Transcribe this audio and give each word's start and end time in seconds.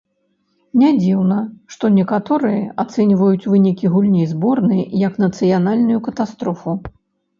Не 0.83 0.87
дзіўна, 1.01 1.37
што 1.73 1.85
некаторыя 1.97 2.71
ацэньваюць 2.83 3.49
вынікі 3.51 3.93
гульні 3.97 4.23
зборнай 4.35 4.81
як 5.07 5.13
нацыянальную 5.29 5.99
катастрофу. 6.09 6.71